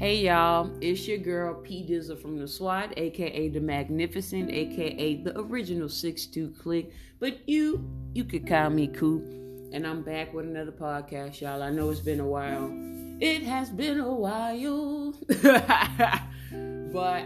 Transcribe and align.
Hey 0.00 0.16
y'all, 0.24 0.70
it's 0.80 1.06
your 1.06 1.18
girl 1.18 1.52
P 1.52 1.86
Dizzle 1.86 2.18
from 2.22 2.38
the 2.38 2.48
SWAT, 2.48 2.94
aka 2.96 3.48
the 3.50 3.60
Magnificent, 3.60 4.50
aka 4.50 5.16
the 5.16 5.38
original 5.38 5.88
6'2 5.88 6.58
click. 6.58 6.90
But 7.18 7.46
you, 7.46 7.84
you 8.14 8.24
could 8.24 8.48
call 8.48 8.70
me 8.70 8.86
Coop. 8.86 9.22
And 9.74 9.86
I'm 9.86 10.00
back 10.00 10.32
with 10.32 10.46
another 10.46 10.72
podcast, 10.72 11.42
y'all. 11.42 11.62
I 11.62 11.68
know 11.68 11.90
it's 11.90 12.00
been 12.00 12.18
a 12.18 12.26
while. 12.26 12.72
It 13.20 13.42
has 13.42 13.68
been 13.68 14.00
a 14.00 14.10
while. 14.10 15.12
but 15.28 15.52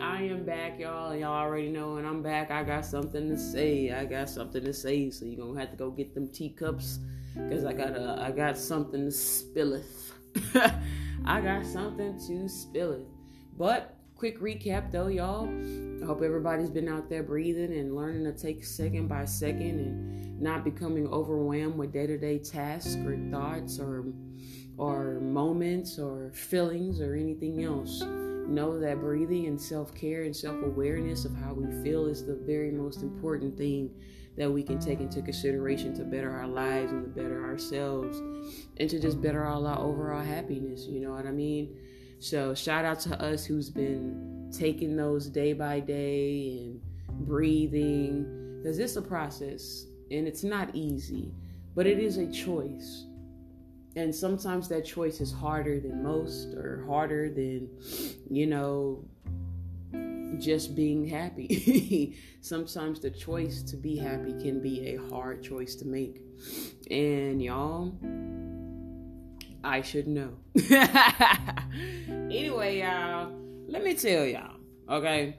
I 0.02 0.23
am 0.29 0.45
back, 0.45 0.80
y'all, 0.80 1.15
y'all 1.15 1.27
already 1.27 1.69
know 1.69 1.95
when 1.95 2.05
I'm 2.05 2.25
back, 2.25 2.51
I 2.51 2.65
got 2.65 2.84
something 2.84 3.29
to 3.29 3.38
say. 3.38 3.93
I 3.93 4.05
got 4.05 4.29
something 4.29 4.65
to 4.65 4.73
say. 4.73 5.11
So 5.11 5.27
you're 5.27 5.47
gonna 5.47 5.61
have 5.61 5.70
to 5.70 5.77
go 5.77 5.93
get 5.93 6.12
them 6.12 6.27
teacups. 6.27 6.98
Cause 7.37 7.65
I 7.65 7.73
got 7.73 7.91
a 7.97 8.20
I 8.20 8.33
got 8.33 8.59
something 8.59 9.05
to 9.05 9.12
spilleth. 9.12 10.11
I 11.24 11.41
got 11.41 11.64
something 11.64 12.19
to 12.27 12.48
spill 12.48 12.92
it. 12.92 13.06
But 13.56 13.96
quick 14.15 14.41
recap 14.41 14.92
though, 14.92 15.06
y'all. 15.06 15.48
I 16.02 16.06
hope 16.06 16.23
everybody's 16.23 16.70
been 16.70 16.88
out 16.88 17.09
there 17.09 17.23
breathing 17.23 17.73
and 17.73 17.96
learning 17.96 18.24
to 18.24 18.32
take 18.32 18.65
second 18.65 19.09
by 19.09 19.24
second 19.24 19.80
and 19.80 20.41
not 20.41 20.65
becoming 20.65 21.06
overwhelmed 21.09 21.77
with 21.77 21.92
day-to-day 21.92 22.41
tasks 22.41 22.96
or 22.96 23.16
thoughts 23.30 23.79
or 23.79 24.05
or 24.77 25.20
moments 25.20 25.98
or 25.98 26.32
feelings 26.34 27.01
or 27.01 27.15
anything 27.15 27.65
else. 27.65 28.02
Know 28.02 28.79
that 28.80 29.01
breathing 29.01 29.46
and 29.46 29.60
self-care 29.60 30.24
and 30.24 30.37
self-awareness 30.37 31.24
of 31.24 31.34
how 31.37 31.54
we 31.54 31.82
feel 31.82 32.06
is 32.06 32.27
the 32.27 32.34
very 32.34 32.70
most 32.70 33.02
important 33.02 33.56
thing 33.56 33.91
that 34.37 34.51
we 34.51 34.62
can 34.62 34.79
take 34.79 35.01
into 35.01 35.23
consideration 35.23 35.95
to 35.95 36.05
better 36.05 36.30
our 36.30 36.47
lives 36.47 36.91
and 36.91 37.05
to 37.05 37.23
better 37.23 37.45
ourselves 37.45 38.19
and 38.79 38.91
to 38.91 38.98
just 38.98 39.23
better 39.23 39.45
all 39.45 39.66
our 39.66 39.79
overall 39.79 40.24
happiness. 40.24 40.87
You 40.87 41.01
know 41.01 41.12
what 41.12 41.27
I 41.27 41.30
mean? 41.30 41.77
So, 42.19 42.55
shout 42.55 42.85
out 42.85 43.01
to 43.01 43.23
us 43.23 43.45
who's 43.45 43.71
been 43.71 44.51
taking 44.57 44.96
those 44.96 45.29
day 45.29 45.52
by 45.52 45.80
day 45.80 46.57
and 47.09 47.27
breathing 47.27 48.60
because 48.62 48.79
it's 48.79 48.96
a 48.96 49.02
process 49.02 49.87
and 50.10 50.27
it's 50.27 50.43
not 50.43 50.74
easy, 50.74 51.32
but 51.74 51.87
it 51.87 51.99
is 51.99 52.16
a 52.16 52.30
choice. 52.30 53.07
And 53.96 54.12
sometimes 54.12 54.68
that 54.68 54.85
choice 54.85 55.21
is 55.21 55.32
harder 55.32 55.79
than 55.79 56.02
most 56.02 56.55
or 56.55 56.85
harder 56.87 57.30
than, 57.30 57.68
you 58.29 58.46
know, 58.46 59.05
just 60.38 60.74
being 60.74 61.07
happy. 61.07 62.16
Sometimes 62.40 63.01
the 63.01 63.10
choice 63.10 63.63
to 63.63 63.77
be 63.77 63.96
happy 63.96 64.32
can 64.32 64.60
be 64.60 64.88
a 64.88 64.97
hard 65.09 65.43
choice 65.43 65.75
to 65.77 65.87
make. 65.87 66.21
And 66.91 67.43
y'all, 67.43 67.93
I 69.62 69.81
should 69.81 70.06
know. 70.06 70.37
anyway, 72.09 72.81
y'all, 72.81 73.32
let 73.66 73.82
me 73.82 73.94
tell 73.94 74.25
y'all, 74.25 74.56
okay? 74.88 75.37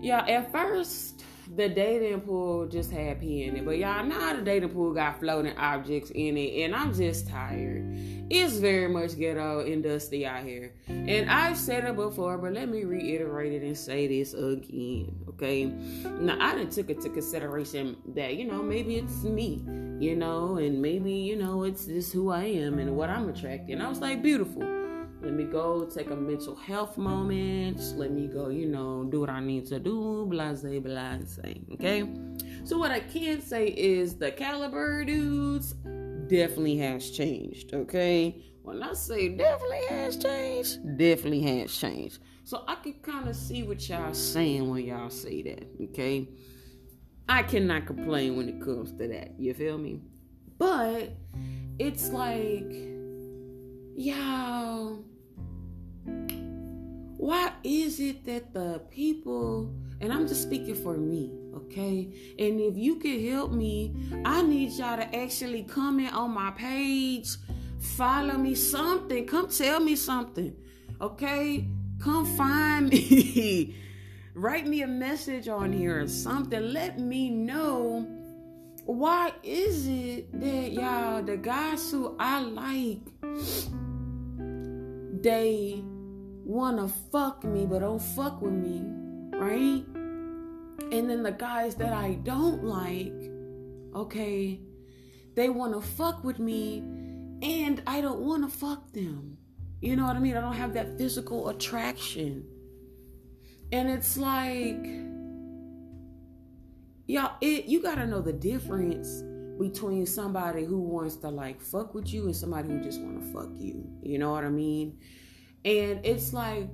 Yeah, 0.00 0.24
at 0.26 0.50
first, 0.52 1.24
the 1.54 1.68
dating 1.68 2.20
pool 2.22 2.66
just 2.66 2.90
had 2.90 3.20
pee 3.20 3.44
in 3.44 3.56
it, 3.56 3.64
but 3.64 3.78
y'all 3.78 4.04
now 4.04 4.34
the 4.34 4.42
dating 4.42 4.70
pool 4.70 4.92
got 4.94 5.20
floating 5.20 5.56
objects 5.56 6.10
in 6.14 6.36
it, 6.36 6.64
and 6.64 6.74
I'm 6.74 6.94
just 6.94 7.28
tired. 7.28 7.84
It's 8.28 8.56
very 8.56 8.88
much 8.88 9.16
ghetto 9.16 9.60
and 9.60 9.84
dusty 9.84 10.26
out 10.26 10.44
here. 10.44 10.74
And 10.88 11.30
I've 11.30 11.56
said 11.56 11.84
it 11.84 11.94
before, 11.94 12.38
but 12.38 12.54
let 12.54 12.68
me 12.68 12.82
reiterate 12.84 13.52
it 13.52 13.62
and 13.62 13.76
say 13.76 14.08
this 14.08 14.34
again, 14.34 15.14
okay? 15.28 15.66
Now, 15.66 16.36
I 16.40 16.56
didn't 16.56 16.72
took 16.72 16.90
into 16.90 17.08
consideration 17.08 17.96
that, 18.14 18.34
you 18.36 18.44
know, 18.44 18.62
maybe 18.62 18.96
it's 18.96 19.22
me, 19.22 19.62
you 20.00 20.16
know, 20.16 20.56
and 20.56 20.82
maybe, 20.82 21.12
you 21.12 21.36
know, 21.36 21.62
it's 21.62 21.86
just 21.86 22.12
who 22.12 22.30
I 22.30 22.44
am 22.44 22.80
and 22.80 22.96
what 22.96 23.10
I'm 23.10 23.28
attracting. 23.28 23.80
I 23.80 23.88
was 23.88 24.00
like, 24.00 24.22
beautiful. 24.22 24.62
Let 25.22 25.32
me 25.32 25.44
go 25.44 25.84
take 25.86 26.10
a 26.10 26.16
mental 26.16 26.56
health 26.56 26.98
moment. 26.98 27.80
Let 27.96 28.10
me 28.10 28.26
go, 28.26 28.48
you 28.48 28.66
know, 28.66 29.04
do 29.04 29.20
what 29.20 29.30
I 29.30 29.40
need 29.40 29.66
to 29.66 29.78
do. 29.78 30.26
Blase, 30.28 30.62
blase. 30.62 31.38
Okay? 31.74 32.08
So, 32.64 32.76
what 32.76 32.90
I 32.90 33.00
can 33.00 33.40
say 33.40 33.68
is 33.68 34.16
the 34.16 34.30
caliber 34.30 35.04
dudes 35.04 35.74
definitely 36.28 36.78
has 36.78 37.10
changed. 37.10 37.74
Okay? 37.74 38.44
When 38.62 38.82
I 38.82 38.92
say 38.94 39.28
definitely 39.28 39.86
has 39.88 40.16
changed, 40.16 40.98
definitely 40.98 41.42
has 41.42 41.76
changed. 41.76 42.18
So, 42.44 42.62
I 42.68 42.76
can 42.76 42.94
kind 42.94 43.28
of 43.28 43.34
see 43.34 43.64
what 43.64 43.88
y'all 43.88 44.14
saying 44.14 44.70
when 44.70 44.84
y'all 44.84 45.10
say 45.10 45.42
that. 45.42 45.66
Okay? 45.90 46.28
I 47.28 47.42
cannot 47.42 47.86
complain 47.86 48.36
when 48.36 48.48
it 48.48 48.60
comes 48.60 48.92
to 48.92 49.08
that. 49.08 49.38
You 49.38 49.52
feel 49.52 49.78
me? 49.78 50.00
But 50.58 51.10
it's 51.78 52.10
like, 52.10 52.72
y'all 53.96 55.04
why 57.26 57.50
is 57.64 57.98
it 57.98 58.24
that 58.24 58.52
the 58.52 58.80
people 58.90 59.74
and 60.00 60.12
I'm 60.12 60.28
just 60.28 60.42
speaking 60.42 60.74
for 60.74 60.96
me, 60.96 61.32
okay? 61.56 62.08
And 62.38 62.60
if 62.60 62.76
you 62.76 62.96
could 62.96 63.20
help 63.22 63.52
me, 63.52 63.94
I 64.24 64.42
need 64.42 64.72
y'all 64.72 64.96
to 64.96 65.16
actually 65.16 65.62
comment 65.64 66.14
on 66.14 66.32
my 66.32 66.50
page, 66.52 67.36
follow 67.78 68.34
me 68.34 68.54
something, 68.54 69.26
come 69.26 69.48
tell 69.48 69.80
me 69.80 69.96
something, 69.96 70.54
okay? 71.00 71.66
Come 72.00 72.26
find 72.36 72.88
me. 72.90 73.76
Write 74.34 74.66
me 74.66 74.82
a 74.82 74.86
message 74.86 75.48
on 75.48 75.72
here 75.72 76.02
or 76.02 76.08
something. 76.08 76.72
Let 76.72 76.98
me 76.98 77.30
know 77.30 78.06
why 78.84 79.32
is 79.42 79.88
it 79.88 80.38
that 80.40 80.72
y'all, 80.72 81.22
the 81.22 81.38
guys 81.38 81.90
who 81.90 82.14
I 82.20 82.40
like, 82.40 83.00
they 85.22 85.82
wanna 86.44 86.86
fuck 87.10 87.42
me 87.42 87.66
but 87.66 87.80
don't 87.80 88.00
fuck 88.00 88.40
with 88.40 88.52
me, 88.52 88.82
right? 89.32 89.84
And 90.92 91.10
then 91.10 91.22
the 91.22 91.32
guys 91.32 91.74
that 91.76 91.92
I 91.92 92.14
don't 92.22 92.64
like, 92.64 93.12
okay, 93.94 94.60
they 95.34 95.48
wanna 95.48 95.80
fuck 95.80 96.22
with 96.22 96.38
me 96.38 96.78
and 97.42 97.82
I 97.86 98.00
don't 98.00 98.20
wanna 98.20 98.48
fuck 98.48 98.92
them. 98.92 99.36
You 99.80 99.96
know 99.96 100.06
what 100.06 100.16
I 100.16 100.20
mean? 100.20 100.36
I 100.36 100.40
don't 100.40 100.54
have 100.54 100.74
that 100.74 100.96
physical 100.96 101.48
attraction. 101.48 102.44
And 103.72 103.88
it's 103.90 104.16
like, 104.16 104.86
y'all, 107.06 107.36
it 107.40 107.66
you 107.66 107.82
gotta 107.82 108.06
know 108.06 108.20
the 108.20 108.32
difference 108.32 109.22
between 109.58 110.06
somebody 110.06 110.64
who 110.64 110.78
wants 110.78 111.16
to 111.16 111.28
like 111.28 111.60
fuck 111.60 111.94
with 111.94 112.12
you 112.12 112.26
and 112.26 112.36
somebody 112.36 112.68
who 112.68 112.80
just 112.80 113.00
wanna 113.00 113.20
fuck 113.32 113.50
you. 113.56 113.84
You 114.02 114.18
know 114.18 114.30
what 114.30 114.44
I 114.44 114.50
mean? 114.50 114.98
And 115.64 116.00
it's 116.04 116.32
like, 116.32 116.70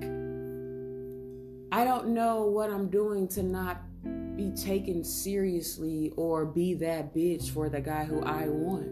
I 1.72 1.84
don't 1.84 2.08
know 2.08 2.42
what 2.42 2.70
I'm 2.70 2.90
doing 2.90 3.26
to 3.28 3.42
not 3.42 3.80
be 4.36 4.52
taken 4.52 5.04
seriously 5.04 6.12
or 6.16 6.44
be 6.44 6.74
that 6.74 7.14
bitch 7.14 7.50
for 7.50 7.68
the 7.68 7.80
guy 7.80 8.04
who 8.04 8.22
I 8.22 8.48
want. 8.48 8.88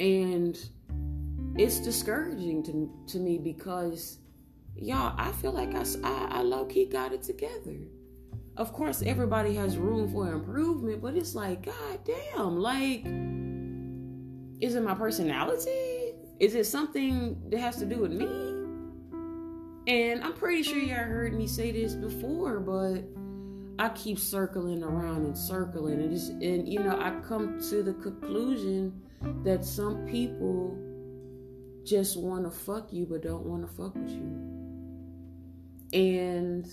And 0.00 0.58
it's 1.56 1.80
discouraging 1.80 2.62
to, 2.64 2.90
to 3.08 3.18
me 3.18 3.38
because, 3.38 4.18
y'all, 4.76 5.14
I 5.16 5.32
feel 5.32 5.52
like 5.52 5.74
I, 5.74 5.84
I, 6.04 6.28
I 6.38 6.42
low 6.42 6.64
key 6.66 6.86
got 6.86 7.12
it 7.12 7.22
together. 7.22 7.76
Of 8.56 8.72
course, 8.72 9.02
everybody 9.02 9.54
has 9.54 9.76
room 9.76 10.10
for 10.12 10.32
improvement, 10.32 11.00
but 11.00 11.14
it's 11.14 11.34
like, 11.34 11.64
god 11.64 12.00
damn, 12.04 12.58
like, 12.58 13.04
is 14.60 14.74
it 14.74 14.82
my 14.82 14.94
personality? 14.94 16.14
Is 16.40 16.54
it 16.54 16.66
something 16.66 17.40
that 17.50 17.60
has 17.60 17.76
to 17.76 17.86
do 17.86 17.98
with 17.98 18.12
me? 18.12 18.26
And 19.86 20.22
I'm 20.22 20.34
pretty 20.34 20.62
sure 20.62 20.78
y'all 20.78 20.96
heard 20.96 21.34
me 21.34 21.46
say 21.46 21.70
this 21.70 21.94
before, 21.94 22.60
but 22.60 23.04
I 23.78 23.88
keep 23.90 24.18
circling 24.18 24.82
around 24.82 25.24
and 25.24 25.38
circling 25.38 26.00
and 26.00 26.42
and 26.42 26.68
you 26.68 26.80
know, 26.80 26.98
I 27.00 27.20
come 27.26 27.60
to 27.70 27.82
the 27.82 27.94
conclusion 27.94 29.00
that 29.44 29.64
some 29.64 30.04
people 30.06 30.76
just 31.84 32.18
want 32.18 32.44
to 32.44 32.50
fuck 32.50 32.92
you 32.92 33.06
but 33.06 33.22
don't 33.22 33.44
want 33.44 33.62
to 33.62 33.68
fuck 33.68 33.94
with 33.94 34.10
you. 34.10 34.48
And 35.92 36.66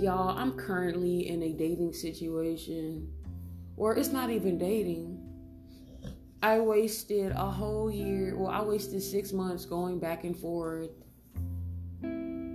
y'all, 0.00 0.36
I'm 0.36 0.52
currently 0.52 1.28
in 1.28 1.42
a 1.42 1.52
dating 1.52 1.92
situation 1.92 3.12
or 3.76 3.94
it's 3.94 4.08
not 4.08 4.30
even 4.30 4.58
dating. 4.58 5.22
I 6.42 6.60
wasted 6.60 7.32
a 7.32 7.50
whole 7.50 7.90
year, 7.90 8.36
well, 8.36 8.50
I 8.50 8.62
wasted 8.62 9.02
six 9.02 9.32
months 9.32 9.64
going 9.64 9.98
back 9.98 10.24
and 10.24 10.36
forth 10.36 10.90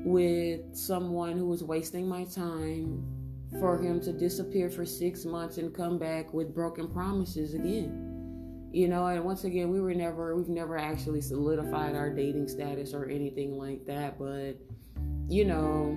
with 0.04 0.76
someone 0.76 1.38
who 1.38 1.48
was 1.48 1.64
wasting 1.64 2.08
my 2.08 2.26
time 2.26 3.04
for 3.60 3.78
him 3.78 4.02
to 4.02 4.12
disappear 4.12 4.70
for 4.70 4.86
six 4.86 5.26
months 5.26 5.58
and 5.58 5.74
come 5.74 5.98
back 5.98 6.34
with 6.34 6.54
broken 6.54 6.88
promises 6.88 7.54
again. 7.54 8.70
You 8.72 8.88
know, 8.88 9.06
and 9.06 9.24
once 9.24 9.44
again, 9.44 9.70
we 9.70 9.80
were 9.80 9.94
never, 9.94 10.36
we've 10.36 10.50
never 10.50 10.78
actually 10.78 11.22
solidified 11.22 11.96
our 11.96 12.10
dating 12.10 12.48
status 12.48 12.94
or 12.94 13.06
anything 13.06 13.58
like 13.58 13.86
that, 13.86 14.18
but 14.18 14.56
you 15.30 15.46
know, 15.46 15.96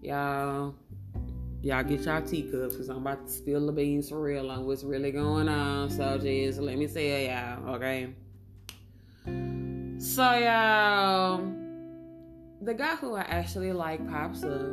y'all 0.00 0.74
y'all 1.60 1.82
get 1.82 2.00
y'all 2.02 2.22
teacups 2.22 2.74
because 2.74 2.88
I'm 2.88 2.98
about 2.98 3.26
to 3.26 3.32
spill 3.32 3.66
the 3.66 3.72
beans 3.72 4.08
for 4.08 4.20
real 4.20 4.50
on 4.50 4.64
what's 4.64 4.84
really 4.84 5.10
going 5.10 5.48
on. 5.48 5.90
So 5.90 6.18
just 6.18 6.60
let 6.60 6.78
me 6.78 6.86
say 6.86 7.28
y'all, 7.28 7.74
okay? 7.74 8.14
So 9.98 10.38
y'all, 10.38 11.67
the 12.62 12.74
guy 12.74 12.96
who 12.96 13.14
I 13.14 13.22
actually 13.22 13.72
like 13.72 14.06
pops 14.08 14.44
up. 14.44 14.66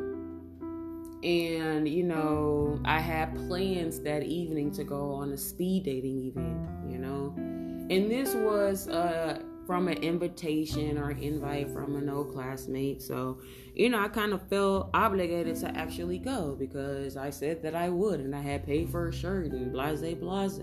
And, 1.23 1.87
you 1.87 2.03
know, 2.03 2.79
I 2.85 2.99
had 2.99 3.35
plans 3.47 3.99
that 4.01 4.23
evening 4.23 4.71
to 4.73 4.83
go 4.83 5.13
on 5.13 5.31
a 5.31 5.37
speed 5.37 5.85
dating 5.85 6.19
event, 6.19 6.69
you 6.87 6.99
know. 6.99 7.33
And 7.37 8.11
this 8.11 8.35
was 8.35 8.87
uh 8.87 9.39
from 9.65 9.87
an 9.87 9.97
invitation 10.03 10.97
or 10.97 11.11
invite 11.11 11.71
from 11.71 11.95
an 11.95 12.09
old 12.09 12.31
classmate. 12.33 13.01
So, 13.01 13.39
you 13.73 13.89
know, 13.89 13.99
I 13.99 14.07
kind 14.07 14.33
of 14.33 14.47
felt 14.47 14.91
obligated 14.93 15.55
to 15.57 15.75
actually 15.75 16.19
go 16.19 16.55
because 16.57 17.17
I 17.17 17.31
said 17.31 17.63
that 17.63 17.75
I 17.75 17.89
would 17.89 18.19
and 18.19 18.35
I 18.35 18.41
had 18.41 18.65
paid 18.65 18.89
for 18.89 19.09
a 19.09 19.13
shirt 19.13 19.51
and 19.51 19.71
blase 19.71 20.01
blase. 20.15 20.59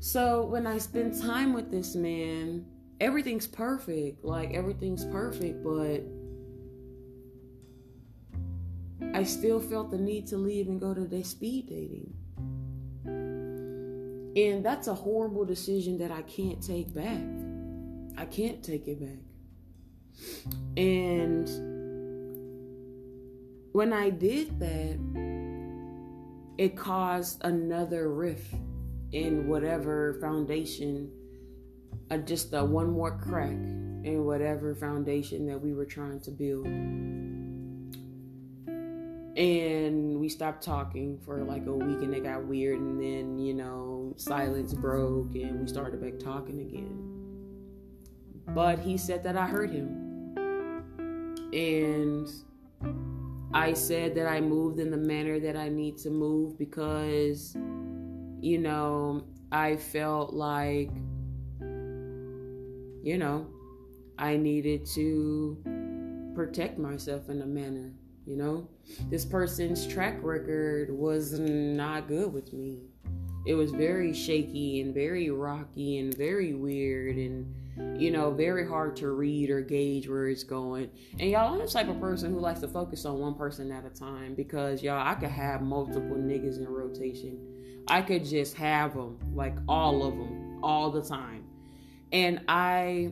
So 0.00 0.46
when 0.46 0.66
I 0.66 0.78
spend 0.78 1.20
time 1.20 1.52
with 1.52 1.70
this 1.70 1.94
man, 1.94 2.64
everything's 3.00 3.46
perfect. 3.46 4.24
Like 4.24 4.52
everything's 4.54 5.04
perfect, 5.06 5.62
but 5.62 6.02
I 9.14 9.22
still 9.22 9.60
felt 9.60 9.90
the 9.90 9.98
need 9.98 10.26
to 10.28 10.36
leave 10.36 10.68
and 10.68 10.80
go 10.80 10.94
to 10.94 11.06
the 11.06 11.22
speed 11.22 11.68
dating. 11.68 12.14
And 14.36 14.64
that's 14.64 14.88
a 14.88 14.94
horrible 14.94 15.44
decision 15.44 15.98
that 15.98 16.10
I 16.10 16.22
can't 16.22 16.60
take 16.60 16.92
back. 16.92 17.22
I 18.16 18.24
can't 18.24 18.62
take 18.62 18.88
it 18.88 19.00
back. 19.00 19.18
And 20.76 21.48
when 23.72 23.92
I 23.92 24.10
did 24.10 24.58
that, 24.58 24.98
it 26.58 26.76
caused 26.76 27.44
another 27.44 28.12
rift 28.12 28.54
in 29.12 29.48
whatever 29.48 30.14
foundation, 30.20 31.10
uh, 32.14 32.18
just 32.18 32.52
a 32.54 32.64
one 32.64 32.90
more 32.90 33.18
crack 33.18 33.50
in 33.50 34.24
whatever 34.24 34.74
foundation 34.74 35.46
that 35.46 35.60
we 35.60 35.72
were 35.72 35.84
trying 35.84 36.20
to 36.20 36.30
build. 36.30 36.66
And 39.36 40.20
we 40.20 40.28
stopped 40.28 40.62
talking 40.62 41.18
for 41.24 41.42
like 41.42 41.66
a 41.66 41.72
week 41.72 42.02
and 42.02 42.14
it 42.14 42.22
got 42.22 42.44
weird 42.44 42.78
and 42.78 43.00
then 43.00 43.38
you 43.38 43.52
know 43.52 44.12
silence 44.16 44.72
broke 44.72 45.34
and 45.34 45.60
we 45.60 45.66
started 45.66 46.00
back 46.00 46.20
talking 46.20 46.60
again. 46.60 47.10
But 48.54 48.78
he 48.78 48.96
said 48.96 49.24
that 49.24 49.36
i 49.36 49.46
hurt 49.46 49.72
him. 49.72 50.36
And 51.52 52.28
i 53.52 53.72
said 53.72 54.14
that 54.14 54.26
i 54.26 54.40
moved 54.40 54.78
in 54.78 54.90
the 54.90 54.96
manner 54.96 55.38
that 55.38 55.56
i 55.56 55.68
need 55.68 55.96
to 55.96 56.10
move 56.10 56.58
because 56.58 57.56
you 58.40 58.58
know 58.58 59.24
i 59.52 59.76
felt 59.76 60.34
like 60.34 60.90
you 63.04 63.18
know 63.18 63.46
i 64.18 64.36
needed 64.36 64.84
to 64.84 65.56
protect 66.34 66.78
myself 66.78 67.28
in 67.28 67.42
a 67.42 67.46
manner 67.46 67.92
you 68.26 68.36
know, 68.36 68.68
this 69.10 69.24
person's 69.24 69.86
track 69.86 70.18
record 70.22 70.90
was 70.90 71.38
not 71.38 72.08
good 72.08 72.32
with 72.32 72.52
me. 72.54 72.84
It 73.46 73.54
was 73.54 73.70
very 73.70 74.14
shaky 74.14 74.80
and 74.80 74.94
very 74.94 75.28
rocky 75.28 75.98
and 75.98 76.16
very 76.16 76.54
weird 76.54 77.16
and 77.16 77.54
you 78.00 78.12
know, 78.12 78.30
very 78.30 78.66
hard 78.66 78.94
to 78.94 79.10
read 79.10 79.50
or 79.50 79.60
gauge 79.60 80.08
where 80.08 80.28
it's 80.28 80.44
going. 80.44 80.88
And 81.18 81.28
y'all, 81.28 81.52
I'm 81.52 81.58
the 81.58 81.66
type 81.66 81.88
of 81.88 82.00
person 82.00 82.32
who 82.32 82.38
likes 82.38 82.60
to 82.60 82.68
focus 82.68 83.04
on 83.04 83.18
one 83.18 83.34
person 83.34 83.72
at 83.72 83.84
a 83.84 83.90
time 83.90 84.36
because 84.36 84.80
y'all, 84.80 85.04
I 85.04 85.14
could 85.16 85.30
have 85.30 85.60
multiple 85.60 86.16
niggas 86.16 86.58
in 86.58 86.68
rotation. 86.68 87.36
I 87.88 88.00
could 88.00 88.24
just 88.24 88.54
have 88.54 88.94
them, 88.94 89.18
like 89.34 89.56
all 89.68 90.06
of 90.06 90.16
them, 90.16 90.60
all 90.62 90.92
the 90.92 91.02
time. 91.02 91.43
And 92.14 92.42
I, 92.46 93.10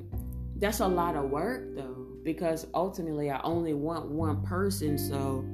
that's 0.57 0.79
a 0.79 0.87
lot 0.87 1.17
of 1.17 1.29
work 1.29 1.75
though 1.75 2.07
because 2.23 2.69
ultimately 2.73 3.33
I 3.33 3.41
only 3.43 3.75
want 3.75 4.07
one 4.07 4.43
person. 4.47 4.97
So 4.97 5.45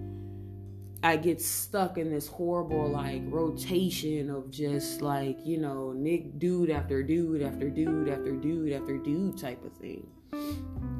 I 1.02 1.16
get 1.16 1.40
stuck 1.40 1.96
in 1.96 2.10
this 2.10 2.28
horrible 2.28 2.90
like 2.90 3.22
rotation 3.24 4.28
of 4.28 4.50
just 4.50 5.00
like, 5.00 5.38
you 5.46 5.56
know, 5.56 5.92
Nick 5.92 6.38
dude 6.38 6.68
after 6.68 7.02
dude 7.02 7.40
after 7.40 7.70
dude 7.70 8.10
after 8.10 8.32
dude 8.32 8.72
after 8.72 8.98
dude 8.98 9.38
type 9.38 9.64
of 9.64 9.72
thing. 9.72 10.06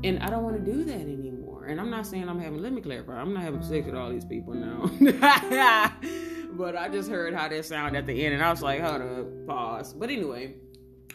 And 0.03 0.21
I 0.21 0.31
don't 0.31 0.43
want 0.43 0.57
to 0.57 0.73
do 0.73 0.85
that 0.85 1.01
anymore. 1.01 1.67
And 1.67 1.79
I'm 1.79 1.91
not 1.91 2.07
saying 2.07 2.31
I'm 2.31 2.41
having, 2.41 2.63
let 2.63 2.73
me 2.73 2.81
clarify, 2.81 3.21
I'm 3.21 3.35
not 3.35 3.43
having 3.43 3.63
sex 3.63 3.85
with 3.85 3.95
all 3.95 4.09
these 4.09 4.25
people 4.25 4.55
now. 4.55 4.87
but 6.53 6.77
I 6.77 6.89
just 6.89 7.11
heard 7.11 7.35
how 7.35 7.49
that 7.49 7.65
sounded 7.67 7.99
at 7.99 8.07
the 8.07 8.25
end 8.25 8.33
and 8.33 8.43
I 8.43 8.51
was 8.51 8.63
like, 8.63 8.81
hold 8.81 9.03
up, 9.03 9.47
pause. 9.47 9.93
But 9.93 10.09
anyway, 10.09 10.55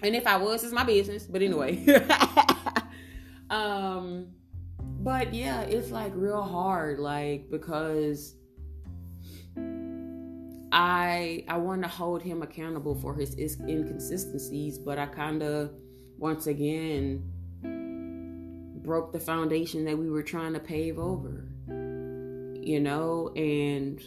and 0.04 0.16
if 0.16 0.28
I 0.28 0.38
was, 0.38 0.64
it's 0.64 0.74
my 0.74 0.84
business. 0.84 1.26
But 1.26 1.42
anyway. 1.42 1.86
um 3.50 4.28
but 5.04 5.34
yeah, 5.34 5.62
it's 5.62 5.92
like 5.92 6.14
real 6.16 6.42
hard, 6.42 7.00
like 7.00 7.50
because 7.50 8.36
I 10.72 11.44
I 11.48 11.58
want 11.58 11.84
to 11.84 11.90
hold 11.90 12.22
him 12.22 12.42
accountable 12.42 12.96
for 12.96 13.14
his, 13.14 13.36
his 13.36 13.60
inconsistencies, 13.60 14.78
but 14.80 14.98
I 14.98 15.08
kind 15.08 15.44
of 15.44 15.72
once 16.18 16.48
again 16.48 17.30
broke 18.82 19.12
the 19.12 19.20
foundation 19.20 19.84
that 19.86 19.98
we 19.98 20.10
were 20.10 20.24
trying 20.24 20.54
to 20.54 20.60
pave 20.60 20.98
over. 20.98 21.50
You 21.68 22.80
know, 22.80 23.34
and 23.36 24.02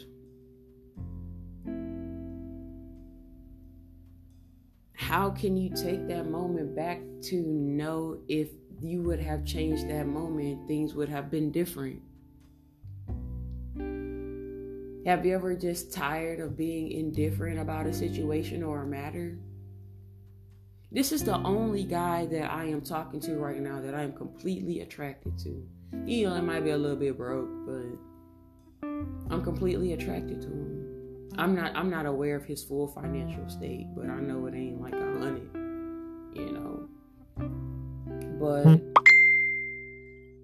how 5.07 5.31
can 5.31 5.57
you 5.57 5.71
take 5.71 6.09
that 6.09 6.29
moment 6.29 6.75
back 6.75 7.01
to 7.23 7.37
know 7.37 8.19
if 8.29 8.49
you 8.81 9.03
would 9.03 9.21
have 9.21 9.45
changed 9.45 9.89
that 9.89 10.05
moment, 10.09 10.67
things 10.67 10.95
would 10.95 11.09
have 11.09 11.31
been 11.31 11.53
different. 11.53 12.03
Have 15.07 15.25
you 15.25 15.33
ever 15.33 15.55
just 15.55 15.93
tired 15.93 16.41
of 16.41 16.57
being 16.57 16.91
indifferent 16.91 17.61
about 17.61 17.87
a 17.87 17.95
situation 17.95 18.65
or 18.65 18.83
a 18.83 18.87
matter? 18.87 19.39
This 20.91 21.13
is 21.13 21.23
the 21.23 21.37
only 21.37 21.85
guy 21.85 22.27
that 22.27 22.51
I 22.51 22.65
am 22.65 22.81
talking 22.81 23.21
to 23.21 23.37
right 23.37 23.61
now 23.61 23.81
that 23.81 23.95
I 23.95 24.03
am 24.03 24.13
completely 24.13 24.81
attracted 24.81 25.39
to. 25.39 25.65
You 26.05 26.31
know, 26.31 26.35
it 26.35 26.43
might 26.43 26.65
be 26.65 26.71
a 26.71 26.77
little 26.77 26.97
bit 26.97 27.17
broke, 27.17 27.49
but 27.65 28.89
I'm 29.31 29.45
completely 29.45 29.93
attracted 29.93 30.43
to 30.43 30.49
him. 30.49 30.76
I'm 31.39 31.55
not 31.55 31.77
I'm 31.77 31.91
not 31.91 32.07
aware 32.07 32.37
of 32.37 32.45
his 32.45 32.65
full 32.65 32.89
financial 32.89 33.49
state, 33.49 33.87
but 33.95 34.07
I 34.07 34.21
know 34.21 34.47
it 34.47 34.55
ain't 34.55 34.81
like 34.81 34.95
a 34.95 35.19
hundred, 35.19 35.51
you 36.35 36.53
know 36.53 36.89
but 38.39 38.81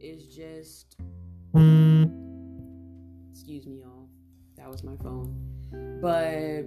it's 0.00 0.24
just 0.24 0.96
excuse 3.32 3.66
me 3.66 3.80
y'all 3.80 4.08
that 4.56 4.68
was 4.68 4.82
my 4.82 4.96
phone 4.96 5.34
but 6.00 6.64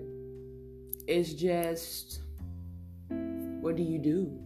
it's 1.08 1.34
just 1.34 2.22
what 3.62 3.76
do 3.76 3.84
you 3.84 3.98
do 4.00 4.40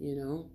you 0.00 0.16
know 0.16 0.48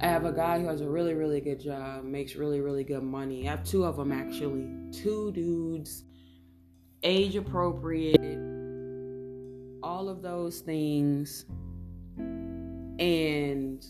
I 0.00 0.08
have 0.08 0.24
a 0.26 0.32
guy 0.32 0.60
who 0.60 0.68
has 0.68 0.82
a 0.82 0.88
really, 0.88 1.14
really 1.14 1.40
good 1.40 1.58
job, 1.58 2.04
makes 2.04 2.36
really, 2.36 2.60
really 2.60 2.84
good 2.84 3.02
money. 3.02 3.48
I 3.48 3.52
have 3.52 3.64
two 3.64 3.86
of 3.86 3.96
them 3.96 4.12
actually. 4.12 4.68
Two 4.92 5.32
dudes, 5.32 6.02
age 7.02 7.36
appropriate, 7.36 8.38
all 9.82 10.08
of 10.08 10.22
those 10.22 10.60
things. 10.60 11.44
And 12.98 13.84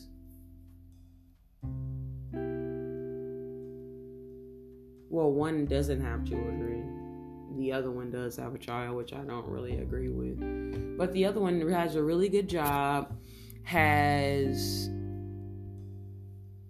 well, 5.08 5.30
one 5.30 5.66
doesn't 5.66 6.00
have 6.00 6.24
children. 6.24 7.54
The 7.56 7.72
other 7.72 7.90
one 7.90 8.10
does 8.10 8.36
have 8.36 8.54
a 8.54 8.58
child, 8.58 8.96
which 8.96 9.14
I 9.14 9.22
don't 9.22 9.46
really 9.46 9.78
agree 9.78 10.10
with. 10.10 10.98
But 10.98 11.12
the 11.12 11.24
other 11.24 11.40
one 11.40 11.66
has 11.70 11.94
a 11.94 12.02
really 12.02 12.28
good 12.28 12.48
job, 12.48 13.16
has, 13.62 14.90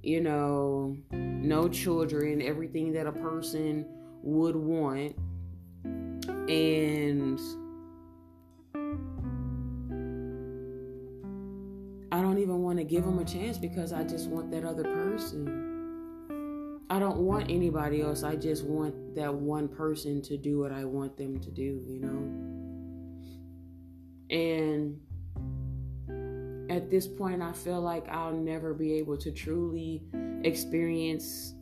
you 0.02 0.20
know, 0.20 0.96
no 1.10 1.68
children, 1.68 2.40
everything 2.40 2.92
that 2.92 3.06
a 3.08 3.12
person 3.12 3.84
would 4.22 4.54
want. 4.54 5.16
And 6.28 7.40
I 12.12 12.20
don't 12.20 12.38
even 12.38 12.62
want 12.62 12.78
to 12.78 12.84
give 12.84 13.04
them 13.04 13.18
a 13.18 13.24
chance 13.24 13.58
because 13.58 13.92
I 13.92 14.04
just 14.04 14.28
want 14.28 14.50
that 14.52 14.64
other 14.64 14.84
person. 14.84 15.66
I 16.88 17.00
don't 17.00 17.18
want 17.18 17.50
anybody 17.50 18.00
else. 18.00 18.22
I 18.22 18.36
just 18.36 18.64
want 18.64 19.16
that 19.16 19.34
one 19.34 19.66
person 19.66 20.22
to 20.22 20.36
do 20.36 20.60
what 20.60 20.70
I 20.70 20.84
want 20.84 21.16
them 21.16 21.40
to 21.40 21.50
do, 21.50 21.82
you 21.84 21.98
know? 22.00 22.22
And 24.30 25.00
at 26.70 26.88
this 26.90 27.08
point, 27.08 27.42
I 27.42 27.52
feel 27.52 27.80
like 27.80 28.08
I'll 28.08 28.32
never 28.32 28.72
be 28.72 28.92
able 28.94 29.16
to 29.18 29.32
truly 29.32 30.04
experience 30.44 31.55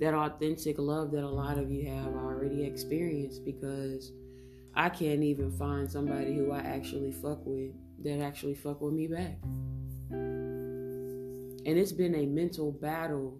that 0.00 0.14
authentic 0.14 0.78
love 0.78 1.12
that 1.12 1.24
a 1.24 1.28
lot 1.28 1.58
of 1.58 1.70
you 1.70 1.88
have 1.88 2.14
already 2.14 2.64
experienced 2.64 3.44
because 3.44 4.12
I 4.74 4.88
can't 4.88 5.22
even 5.22 5.50
find 5.52 5.90
somebody 5.90 6.34
who 6.34 6.50
I 6.52 6.60
actually 6.60 7.12
fuck 7.12 7.40
with 7.44 7.72
that 8.04 8.20
actually 8.20 8.54
fuck 8.54 8.80
with 8.80 8.94
me 8.94 9.06
back. 9.06 9.38
And 10.10 11.78
it's 11.78 11.92
been 11.92 12.14
a 12.16 12.26
mental 12.26 12.72
battle 12.72 13.38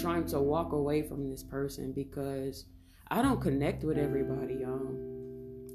trying 0.00 0.26
to 0.26 0.40
walk 0.40 0.72
away 0.72 1.02
from 1.02 1.28
this 1.28 1.42
person 1.42 1.92
because 1.92 2.66
I 3.08 3.22
don't 3.22 3.40
connect 3.40 3.84
with 3.84 3.98
everybody, 3.98 4.54
y'all. 4.54 5.14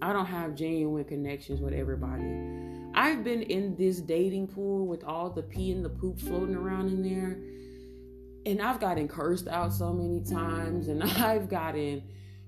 I 0.01 0.13
don't 0.13 0.25
have 0.25 0.55
genuine 0.55 1.03
connections 1.03 1.59
with 1.59 1.73
everybody. 1.73 2.23
I've 2.95 3.23
been 3.23 3.43
in 3.43 3.75
this 3.75 3.99
dating 3.99 4.47
pool 4.47 4.87
with 4.87 5.03
all 5.03 5.29
the 5.29 5.43
pee 5.43 5.71
and 5.71 5.83
the 5.83 5.89
poop 5.89 6.19
floating 6.19 6.55
around 6.55 6.87
in 6.87 7.03
there. 7.03 7.38
And 8.49 8.59
I've 8.63 8.79
gotten 8.79 9.07
cursed 9.07 9.47
out 9.47 9.71
so 9.71 9.93
many 9.93 10.23
times, 10.23 10.87
and 10.87 11.03
I've 11.21 11.49
gotten 11.49 12.01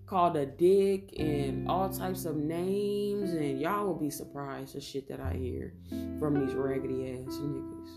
called 0.08 0.36
a 0.36 0.48
dick 0.48 1.14
and 1.20 1.70
all 1.70 1.90
types 1.90 2.26
of 2.26 2.36
names, 2.36 3.34
and 3.34 3.62
y'all 3.62 3.86
will 3.86 4.00
be 4.00 4.10
surprised 4.10 4.74
the 4.74 4.82
shit 4.82 5.08
that 5.10 5.20
I 5.20 5.34
hear 5.34 5.76
from 6.20 6.44
these 6.44 6.56
raggedy 6.56 7.12
ass 7.12 7.36
niggas. 7.36 7.92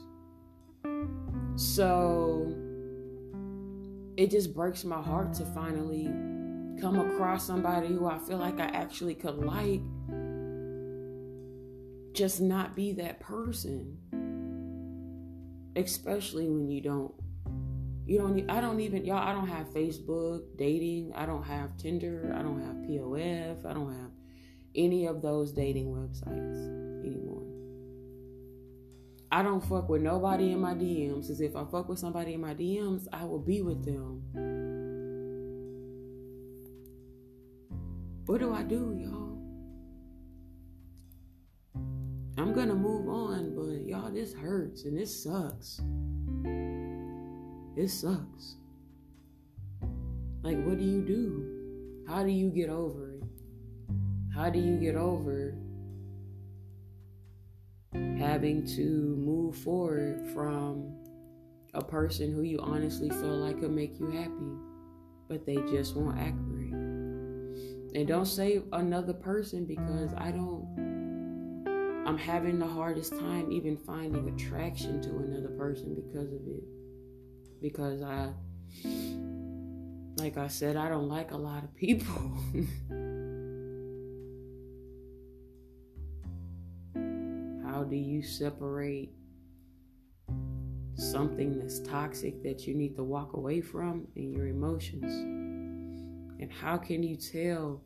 So 1.59 2.55
it 4.19 4.31
just 4.31 4.55
breaks 4.55 4.85
my 4.85 5.01
heart 5.01 5.33
to 5.35 5.47
finally 5.47 6.05
come 6.83 7.01
across 7.01 7.47
somebody 7.47 7.89
who 7.89 8.07
I 8.07 8.19
feel 8.19 8.37
like 8.37 8.61
I 8.61 8.67
actually 8.67 9.15
could 9.15 9.39
like, 9.39 9.81
just 12.13 12.43
not 12.43 12.77
be 12.77 12.93
that 12.93 13.21
person. 13.21 13.97
Especially 15.75 16.49
when 16.51 16.71
you 16.71 16.81
don't, 16.83 17.13
you 18.07 18.19
don't, 18.19 18.51
I 18.51 18.61
don't 18.61 18.81
even, 18.81 19.05
y'all, 19.05 19.17
I 19.17 19.33
don't 19.33 19.49
have 19.49 19.69
Facebook 19.69 20.43
dating. 20.57 21.13
I 21.15 21.25
don't 21.25 21.45
have 21.45 21.77
Tinder. 21.79 22.35
I 22.37 22.43
don't 22.43 22.61
have 22.61 22.77
POF. 22.77 23.65
I 23.65 23.73
don't 23.73 23.93
have 23.93 24.11
any 24.75 25.07
of 25.07 25.23
those 25.23 25.53
dating 25.53 25.87
websites 25.87 27.05
anymore. 27.07 27.43
I 29.33 29.43
don't 29.43 29.65
fuck 29.65 29.89
with 29.89 30.03
nobody 30.03 30.53
in 30.53 30.61
my 30.61 30.75
DMs. 30.75 31.31
As 31.31 31.41
if 31.41 31.57
I 31.57 31.65
fuck 31.65 31.89
with 31.89 31.99
somebody 31.99 32.35
in 32.35 32.41
my 32.41 32.55
DMs, 32.55 33.09
I 33.13 33.25
will 33.25 33.41
be 33.41 33.63
with 33.63 33.85
them. 33.85 34.23
What 38.27 38.41
do 38.41 38.55
I 38.55 38.63
do, 38.63 38.95
y'all? 38.97 39.39
I'm 42.37 42.53
gonna 42.53 42.75
move 42.75 43.09
on, 43.09 43.55
but 43.55 43.87
y'all, 43.87 44.11
this 44.11 44.35
hurts 44.35 44.85
and 44.85 44.97
this 44.97 45.25
sucks. 45.25 45.81
It 47.77 47.89
sucks. 47.89 48.57
Like, 50.43 50.63
what 50.65 50.79
do 50.79 50.85
you 50.85 51.03
do? 51.03 52.05
How 52.07 52.23
do 52.23 52.31
you 52.31 52.51
get 52.51 52.69
over 52.69 53.15
it? 53.15 53.23
How 54.35 54.51
do 54.51 54.59
you 54.59 54.77
get 54.79 54.95
over 54.95 55.55
having 58.19 58.67
to 58.67 59.17
move 59.19 59.57
forward 59.57 60.27
from 60.35 60.95
a 61.73 61.83
person 61.83 62.33
who 62.33 62.43
you 62.43 62.59
honestly 62.61 63.11
feel 63.11 63.37
like 63.37 63.61
could 63.61 63.71
make 63.71 63.99
you 63.99 64.11
happy, 64.11 64.53
but 65.29 65.47
they 65.47 65.57
just 65.71 65.97
won't 65.97 66.19
act 66.19 66.37
right? 66.47 66.73
And 67.95 68.07
don't 68.07 68.27
say 68.27 68.63
another 68.73 69.13
person 69.13 69.65
because 69.65 70.13
I 70.17 70.31
don't, 70.31 72.05
I'm 72.07 72.19
having 72.19 72.59
the 72.59 72.67
hardest 72.67 73.13
time 73.13 73.51
even 73.53 73.77
finding 73.77 74.29
attraction 74.29 75.01
to 75.03 75.11
another 75.11 75.55
person 75.57 75.95
because 75.95 76.33
of 76.33 76.41
it. 76.47 76.84
Because 77.65 78.01
I, 78.03 78.29
like 80.17 80.37
I 80.37 80.49
said, 80.49 80.77
I 80.77 80.91
don't 80.91 81.09
like 81.09 81.31
a 81.31 81.37
lot 81.39 81.65
of 81.65 81.75
people. 81.75 82.13
How 87.67 87.85
do 87.85 87.97
you 87.97 88.23
separate 88.23 89.15
something 90.95 91.59
that's 91.59 91.81
toxic 91.81 92.43
that 92.43 92.67
you 92.67 92.75
need 92.75 92.97
to 92.97 93.03
walk 93.03 93.33
away 93.33 93.63
from 93.63 94.09
and 94.15 94.31
your 94.31 94.49
emotions? 94.49 95.11
And 96.41 96.53
how 96.53 96.77
can 96.77 97.03
you 97.03 97.17
tell 97.17 97.81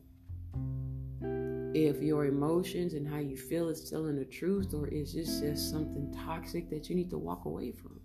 if 1.73 2.01
your 2.01 2.25
emotions 2.25 2.95
and 2.95 3.07
how 3.07 3.19
you 3.19 3.37
feel 3.37 3.69
is 3.69 3.89
telling 3.89 4.17
the 4.17 4.25
truth 4.25 4.73
or 4.73 4.89
is 4.89 5.13
this 5.13 5.39
just 5.39 5.71
something 5.71 6.13
toxic 6.25 6.69
that 6.69 6.89
you 6.89 6.97
need 6.97 7.09
to 7.11 7.17
walk 7.17 7.45
away 7.45 7.71
from? 7.71 8.01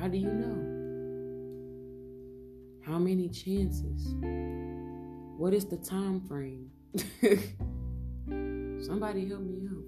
How 0.00 0.08
do 0.08 0.16
you 0.16 0.32
know? 0.32 0.56
How 2.90 2.98
many 2.98 3.28
chances? 3.28 4.14
What 5.36 5.52
is 5.52 5.66
the 5.66 5.76
time 5.76 6.22
frame? 6.22 6.70
Somebody 8.82 9.28
help 9.28 9.42
me 9.42 9.68
out. 9.68 9.84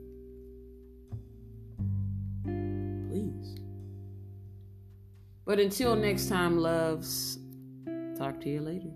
Please. 3.09 3.57
But 5.47 5.59
until 5.59 5.97
next 5.97 6.29
time, 6.29 6.59
loves, 6.59 7.39
talk 8.19 8.39
to 8.43 8.51
you 8.51 8.61
later. 8.61 8.92